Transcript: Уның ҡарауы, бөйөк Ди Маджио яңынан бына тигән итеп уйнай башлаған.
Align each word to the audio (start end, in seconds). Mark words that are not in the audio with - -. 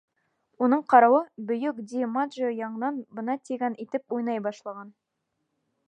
Уның 0.67 0.79
ҡарауы, 0.93 1.19
бөйөк 1.51 1.83
Ди 1.91 2.01
Маджио 2.15 2.49
яңынан 2.63 2.99
бына 3.21 3.37
тигән 3.51 3.79
итеп 3.87 4.17
уйнай 4.19 4.45
башлаған. 4.49 4.95